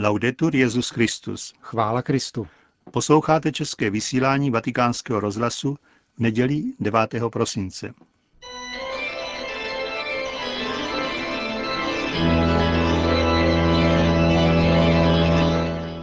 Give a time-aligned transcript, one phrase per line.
[0.00, 1.54] Laudetur Jezus Christus.
[1.60, 2.46] Chvála Kristu.
[2.90, 5.76] Posloucháte české vysílání Vatikánského rozhlasu
[6.16, 7.00] v neděli 9.
[7.32, 7.94] prosince.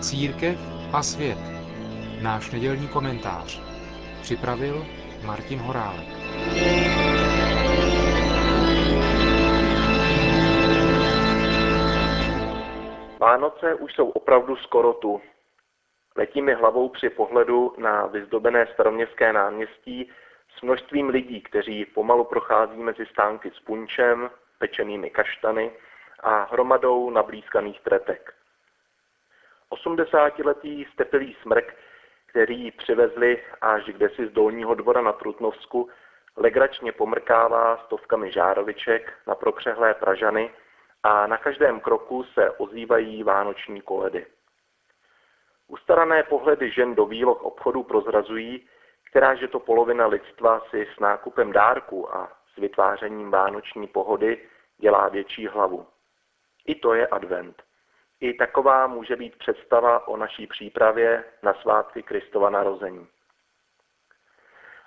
[0.02, 0.60] Církev
[0.94, 1.40] a svět.
[2.22, 3.62] Náš nedělní komentář.
[4.22, 4.86] Připravil
[5.26, 6.08] Martin Horálek.
[13.36, 15.22] Vánoce už jsou opravdu skoro tu.
[16.18, 20.12] Letí mi hlavou při pohledu na vyzdobené staroměstské náměstí
[20.58, 25.72] s množstvím lidí, kteří pomalu prochází mezi stánky s punčem, pečenými kaštany
[26.20, 28.34] a hromadou nablízkaných tretek.
[29.72, 31.76] 80-letý stepilý smrk,
[32.26, 35.90] který přivezli až kdesi z dolního dvora na Trutnovsku,
[36.38, 40.52] legračně pomrkává stovkami žároviček na prokřehlé Pražany
[41.06, 44.26] a na každém kroku se ozývají vánoční koledy.
[45.68, 48.68] Ustarané pohledy žen do výloh obchodu prozrazují,
[49.10, 55.10] která že to polovina lidstva si s nákupem dárku a s vytvářením vánoční pohody dělá
[55.10, 55.88] větší hlavu.
[56.66, 57.64] I to je advent.
[58.20, 63.08] I taková může být představa o naší přípravě na svátky Kristova narození.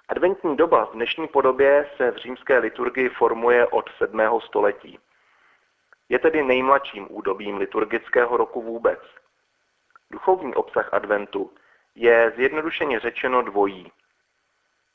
[0.09, 4.21] Adventní doba v dnešní podobě se v římské liturgii formuje od 7.
[4.47, 4.99] století.
[6.09, 9.01] Je tedy nejmladším údobím liturgického roku vůbec.
[10.11, 11.55] Duchovní obsah adventu
[11.95, 13.93] je zjednodušeně řečeno dvojí.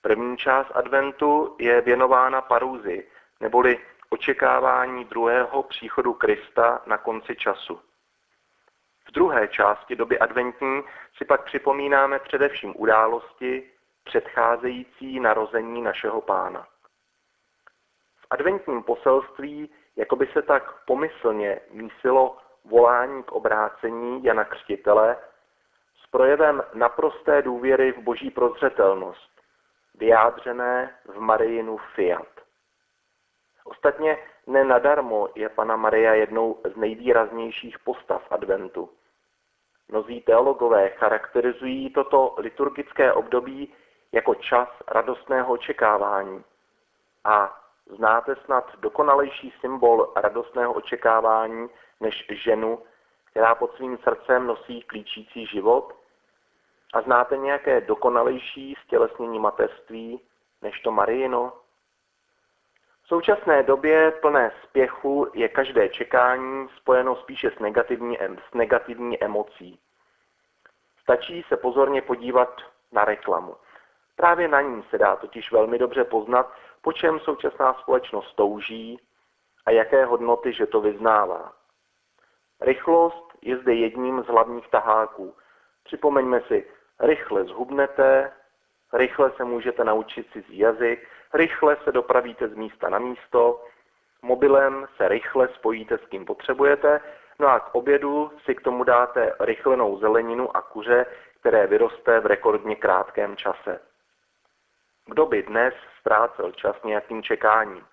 [0.02, 3.08] První část adventu je věnována paruzi,
[3.39, 7.81] neboli očekávání druhého příchodu Krista na konci času.
[9.08, 10.81] V druhé části doby adventní
[11.17, 13.72] si pak připomínáme především události
[14.03, 16.67] předcházející narození našeho pána.
[18.17, 25.18] V adventním poselství jako by se tak pomyslně mísilo volání k obrácení Jana Křtitele
[26.04, 29.42] s projevem naprosté důvěry v boží prozřetelnost,
[29.96, 32.28] vyjádřené v Marijinu Fiat.
[33.64, 34.18] Ostatně
[34.48, 38.90] nenadarmo je Pana Maria jednou z nejvýraznějších postav adventu.
[39.90, 43.74] Mnozí teologové charakterizují toto liturgické období
[44.12, 46.44] jako čas radostného očekávání
[47.24, 52.84] a Znáte snad dokonalejší symbol radostného očekávání než ženu,
[53.26, 55.96] která pod svým srdcem nosí klíčící život?
[56.94, 60.22] A znáte nějaké dokonalejší stělesnění mateřství
[60.62, 61.54] než to Marijino?
[63.04, 68.18] V současné době plné spěchu je každé čekání spojeno spíše s negativní,
[68.50, 69.80] s negativní emocí.
[71.02, 72.62] Stačí se pozorně podívat
[72.92, 73.56] na reklamu.
[74.16, 79.00] Právě na ní se dá totiž velmi dobře poznat, po čem současná společnost touží
[79.66, 81.54] a jaké hodnoty, že to vyznává.
[82.62, 85.36] Rychlost je zde jedním z hlavních taháků.
[85.84, 86.68] Připomeňme si,
[87.00, 88.32] rychle zhubnete,
[88.94, 93.66] rychle se můžete naučit cizí jazyk, rychle se dopravíte z místa na místo,
[94.22, 97.02] mobilem se rychle spojíte s kým potřebujete,
[97.40, 101.06] no a k obědu si k tomu dáte rychlenou zeleninu a kuře,
[101.40, 103.93] které vyroste v rekordně krátkém čase.
[105.06, 107.88] Kdo by dnes ztrácel čas nějakým čekáním?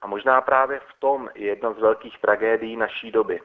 [0.00, 3.40] A možná právě v tom je jedna z velkých tragédií naší doby.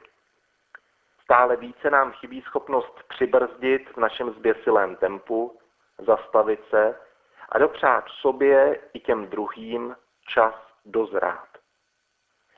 [1.24, 5.59] Stále více nám chybí schopnost přibrzdit v našem zběsilém tempu,
[5.97, 7.00] zastavit se
[7.50, 9.95] a dopřát sobě i těm druhým
[10.28, 11.47] čas dozrát.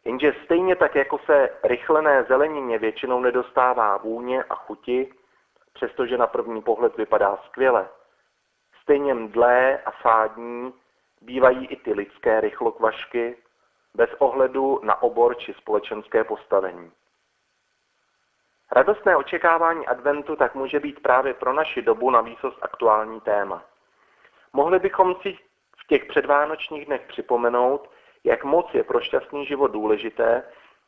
[0.05, 5.13] Jenže stejně tak, jako se rychlené zelenině většinou nedostává vůně a chuti,
[5.73, 7.89] přestože na první pohled vypadá skvěle,
[8.85, 10.73] Stejně mdlé a fádní
[11.21, 13.37] bývají i ty lidské rychlokvašky,
[13.93, 16.91] bez ohledu na obor či společenské postavení.
[18.71, 23.63] Radostné očekávání adventu tak může být právě pro naši dobu na výsost aktuální téma.
[24.53, 25.37] Mohli bychom si
[25.77, 27.89] v těch předvánočních dnech připomenout,
[28.23, 30.43] jak moc je pro šťastný život důležité,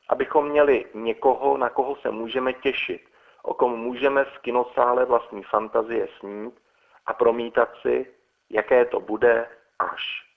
[0.10, 3.02] abychom měli někoho, na koho se můžeme těšit,
[3.44, 6.67] o kom můžeme z kinosále vlastní fantazie snít
[7.08, 8.14] a promítat si,
[8.50, 9.50] jaké to bude
[9.80, 10.28] až.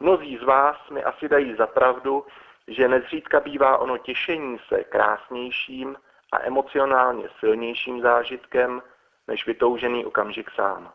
[0.00, 2.26] Mnozí z vás mi asi dají za pravdu,
[2.68, 5.96] že nezřídka bývá ono těšení se krásnějším
[6.32, 8.82] a emocionálně silnějším zážitkem
[9.28, 10.92] než vytoužený okamžik sám.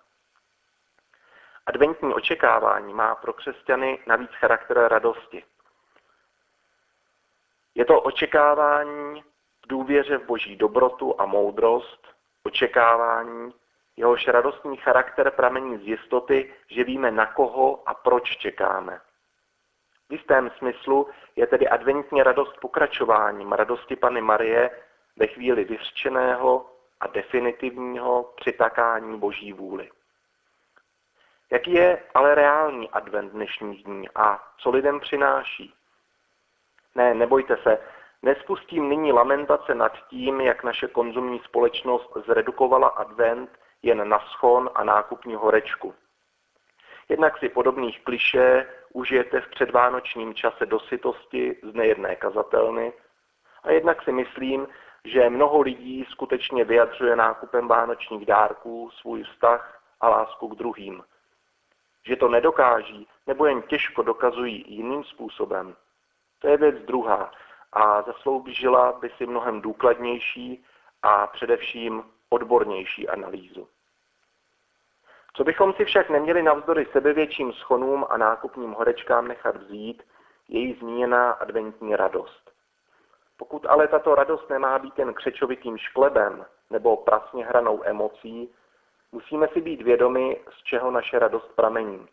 [1.65, 5.43] Adventní očekávání má pro křesťany navíc charakter radosti.
[7.75, 9.23] Je to očekávání
[9.63, 12.07] v důvěře v boží dobrotu a moudrost,
[12.43, 13.53] očekávání,
[13.99, 19.01] Jehož radostný charakter pramení z jistoty, že víme na koho a proč čekáme.
[20.09, 24.69] V jistém smyslu je tedy adventní radost pokračováním radosti Pany Marie
[25.17, 26.65] ve chvíli vyřčeného
[26.99, 29.89] a definitivního přitakání Boží vůli.
[31.51, 35.73] Jaký je ale reálný advent dnešních dní a co lidem přináší?
[36.95, 37.77] Ne, nebojte se,
[38.21, 43.49] nespustím nyní lamentace nad tím, jak naše konzumní společnost zredukovala advent
[43.81, 45.95] jen na schon a nákupní horečku.
[47.09, 52.93] Jednak si podobných kliše užijete v předvánočním čase dosytosti z nejedné kazatelny
[53.63, 54.67] a jednak si myslím,
[55.05, 61.03] že mnoho lidí skutečně vyjadřuje nákupem vánočních dárků svůj vztah a lásku k druhým.
[62.05, 65.75] Že to nedokáží nebo jen těžko dokazují jiným způsobem,
[66.39, 67.31] to je věc druhá
[67.73, 70.65] a zasloužila by si mnohem důkladnější
[71.01, 73.67] a především odbornější analýzu.
[75.33, 80.03] Co bychom si však neměli navzdory sebevětším schonům a nákupním horečkám nechat vzít,
[80.47, 82.51] je jí zmíněná adventní radost.
[83.37, 88.53] Pokud ale tato radost nemá být jen křečovitým šklebem nebo prasně hranou emocí,
[89.11, 92.07] musíme si být vědomi, z čeho naše radost pramení.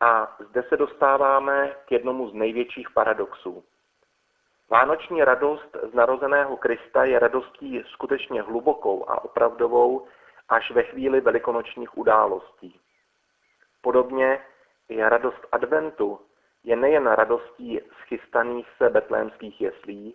[0.00, 3.64] A zde se dostáváme k jednomu z největších paradoxů.
[4.74, 10.06] Vánoční radost z narozeného Krista je radostí skutečně hlubokou a opravdovou
[10.48, 12.80] až ve chvíli velikonočních událostí.
[13.82, 14.42] Podobně
[14.88, 16.20] je radost adventu
[16.64, 20.14] je nejen radostí schystaných se betlémských jeslí,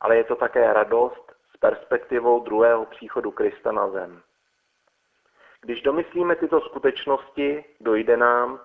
[0.00, 4.22] ale je to také radost s perspektivou druhého příchodu Krista na zem.
[5.60, 8.60] Když domyslíme tyto skutečnosti, dojde nám,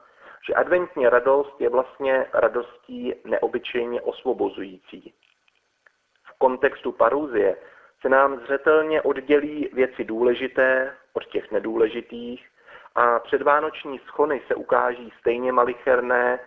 [0.47, 5.13] že adventní radost je vlastně radostí neobyčejně osvobozující.
[6.23, 7.57] V kontextu paruzie
[8.01, 12.49] se nám zřetelně oddělí věci důležité od těch nedůležitých
[12.95, 16.39] a předvánoční schony se ukáží stejně malicherné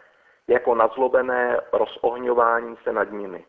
[0.49, 3.45] jako nazlobené rozohňování se nad nimi.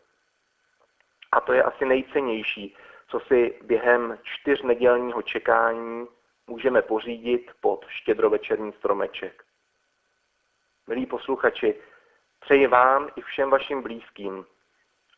[1.31, 2.75] A to je asi nejcennější,
[3.07, 6.07] co si během čtyř nedělního čekání
[6.47, 9.44] můžeme pořídit pod štědrovečerní stromeček.
[10.89, 11.75] Milí posluchači,
[12.39, 14.45] přeji vám i všem vašim blízkým,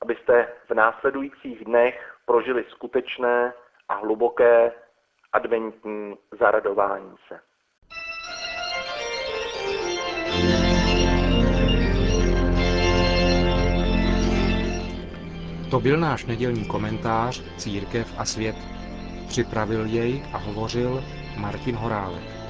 [0.02, 3.54] abyste v následujících dnech prožili skutečné
[3.90, 4.72] a hluboké
[5.34, 7.40] adventní zaradování se.
[15.72, 18.56] To byl náš nedělní komentář Církev a svět.
[19.28, 21.04] Připravil jej a hovořil
[21.38, 22.41] Martin Horálek.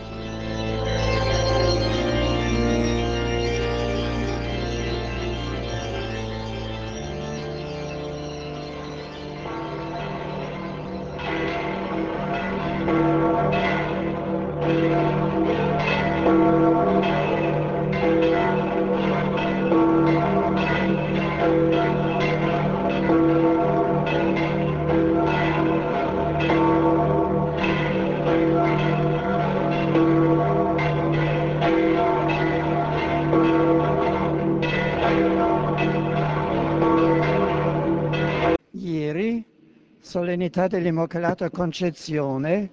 [40.01, 42.69] Solennità dell'Immacolata Concezione,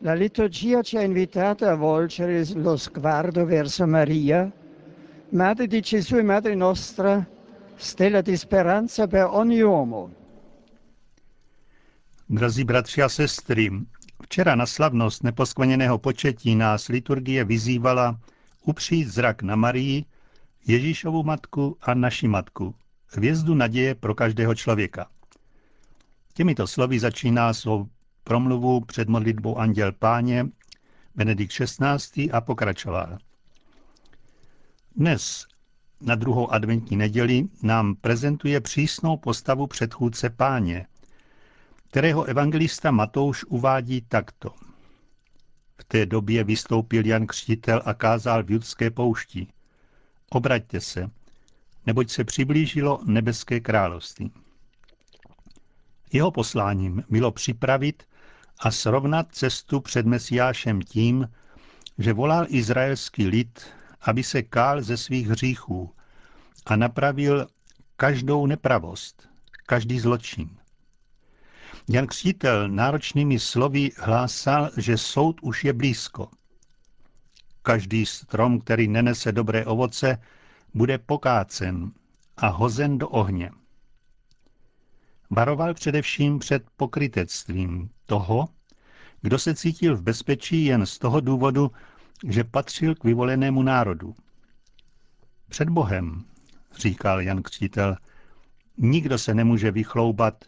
[0.00, 4.50] la liturgia ci ha invitato a volgere lo sguardo verso Maria,
[5.30, 7.24] Madre di Gesù e Madre nostra,
[7.76, 10.10] stella di speranza per ogni uomo.
[12.26, 13.70] Drazí bratři a sestry,
[14.22, 18.18] včera na slavnost neposkvrněného početí nás liturgie vyzývala
[18.64, 20.04] upřít zrak na Marii,
[20.66, 22.74] Ježíšovu matku a naši matku,
[23.06, 25.06] hvězdu naděje pro každého člověka.
[26.38, 27.88] Těmito slovy začíná svou
[28.24, 30.46] promluvu před modlitbou Anděl Páně
[31.14, 32.30] Benedikt XVI.
[32.30, 33.18] a pokračoval.
[34.96, 35.46] Dnes
[36.00, 40.86] na druhou adventní neděli nám prezentuje přísnou postavu předchůdce páně,
[41.88, 44.54] kterého evangelista Matouš uvádí takto.
[45.80, 49.46] V té době vystoupil Jan Křtitel a kázal v judské poušti.
[50.30, 51.10] Obraťte se,
[51.86, 54.32] neboť se přiblížilo nebeské království.
[56.12, 58.02] Jeho posláním bylo připravit
[58.60, 61.28] a srovnat cestu před Mesiášem tím,
[61.98, 63.66] že volal izraelský lid,
[64.00, 65.94] aby se kál ze svých hříchů
[66.66, 67.46] a napravil
[67.96, 69.28] každou nepravost,
[69.66, 70.50] každý zločin.
[71.88, 76.28] Jan Křítel náročnými slovy hlásal, že soud už je blízko.
[77.62, 80.18] Každý strom, který nenese dobré ovoce,
[80.74, 81.92] bude pokácen
[82.36, 83.50] a hozen do ohně.
[85.30, 88.48] Varoval především před pokrytectvím toho,
[89.22, 91.70] kdo se cítil v bezpečí jen z toho důvodu,
[92.28, 94.14] že patřil k vyvolenému národu.
[95.48, 96.24] Před Bohem,
[96.76, 97.96] říkal Jan Křtitel,
[98.78, 100.44] nikdo se nemůže vychloubat,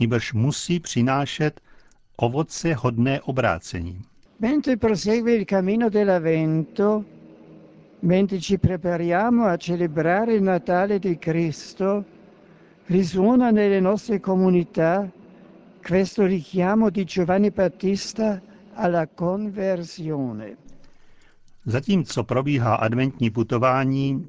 [0.00, 1.60] nebož musí přinášet
[2.16, 4.02] ovoce hodné obrácení.
[4.40, 7.04] Mentre prosegue il cammino dell'Avvento,
[8.02, 12.04] mentre ci prepariamo a celebrare il Natale di Cristo,
[12.90, 15.08] risuona nelle nostre comunità
[15.80, 18.42] questo richiamo di Giovanni Battista
[18.74, 20.56] alla conversione.
[21.66, 24.28] Zatímco probíhá adventní putování,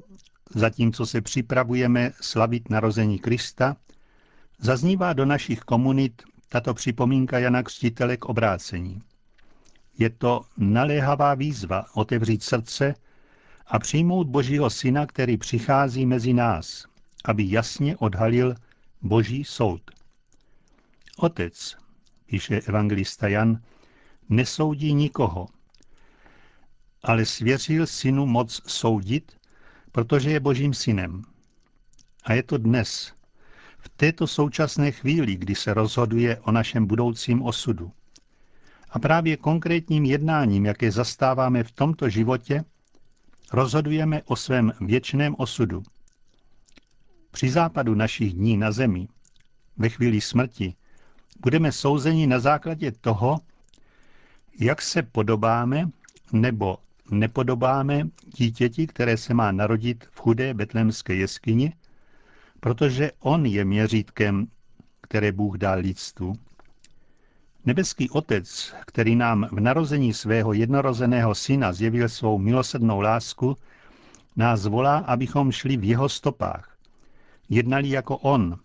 [0.54, 3.76] zatímco se připravujeme slavit narození Krista,
[4.58, 9.02] zaznívá do našich komunit tato připomínka Jana Křtitele k obrácení.
[9.98, 12.94] Je to naléhavá výzva otevřít srdce
[13.66, 16.91] a přijmout Božího Syna, který přichází mezi nás,
[17.24, 18.54] aby jasně odhalil
[19.02, 19.82] Boží soud.
[21.16, 21.76] Otec,
[22.26, 23.62] píše evangelista Jan,
[24.28, 25.48] nesoudí nikoho,
[27.02, 29.36] ale svěřil synu moc soudit,
[29.92, 31.22] protože je božím synem.
[32.24, 33.12] A je to dnes,
[33.78, 37.92] v této současné chvíli, kdy se rozhoduje o našem budoucím osudu.
[38.90, 42.64] A právě konkrétním jednáním, jaké zastáváme v tomto životě,
[43.52, 45.82] rozhodujeme o svém věčném osudu.
[47.32, 49.08] Při západu našich dní na zemi,
[49.76, 50.74] ve chvíli smrti,
[51.40, 53.40] budeme souzeni na základě toho,
[54.60, 55.90] jak se podobáme
[56.32, 56.78] nebo
[57.10, 61.72] nepodobáme dítěti, které se má narodit v chudé betlemské jeskyni,
[62.60, 64.46] protože on je měřítkem,
[65.00, 66.34] které Bůh dal lidstvu.
[67.64, 73.56] Nebeský Otec, který nám v narození svého jednorozeného syna zjevil svou milosrdnou lásku,
[74.36, 76.71] nás volá, abychom šli v jeho stopách.
[77.52, 78.58] Jednali jako on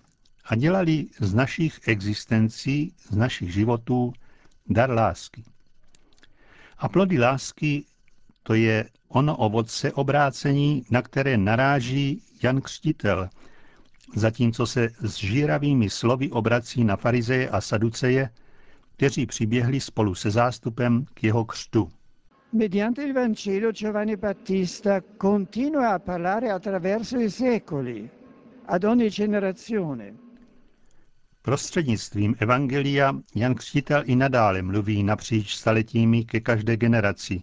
[0.45, 4.13] a dělali z našich existencí, z našich životů
[4.69, 5.43] dar lásky.
[6.77, 7.85] A plody lásky
[8.43, 13.29] to je ono ovoce obrácení, na které naráží Jan Křtitel,
[14.15, 18.29] zatímco se s žíravými slovy obrací na farizeje a saduceje,
[18.95, 21.91] kteří přiběhli spolu se zástupem k jeho křtu.
[22.53, 28.16] Mediante il Vangelo Giovanni Battista continua a parlare attraverso i secoli.
[31.41, 37.41] Prostřednictvím Evangelia Jan Křtitel i nadále mluví napříč staletími ke každé generaci.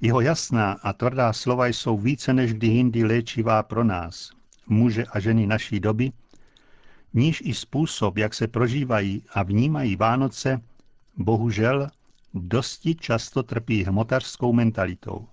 [0.00, 4.30] Jeho jasná a tvrdá slova jsou více než kdy jindy léčivá pro nás,
[4.66, 6.12] muže a ženy naší doby,
[7.14, 10.60] níž i způsob, jak se prožívají a vnímají Vánoce,
[11.16, 11.88] bohužel
[12.34, 15.26] dosti často trpí hmotařskou mentalitou.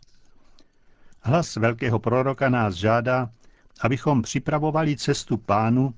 [1.22, 3.30] Hlas velkého proroka nás žádá,
[3.82, 5.94] abychom připravovali cestu pánu,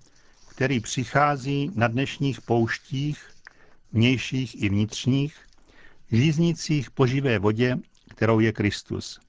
[0.49, 3.23] který přichází na dnešních pouštích,
[3.91, 5.35] vnějších i vnitřních,
[6.11, 7.77] žíznicích po živé vodě,
[8.09, 9.19] kterou je Kristus.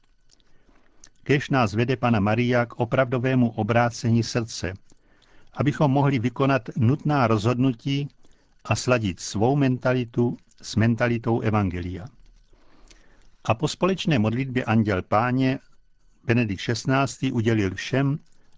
[1.23, 4.75] Kež nás vede Pana Maria k opravdovému obrácení srdce,
[5.55, 8.09] abychom mohli vykonat nutná rozhodnutí
[8.65, 12.07] a sladit svou mentalitu s mentalitou Evangelia.
[13.45, 15.59] A po společné modlitbě Anděl Páně
[16.25, 17.33] Benedikt XVI.
[17.33, 18.19] udělil všem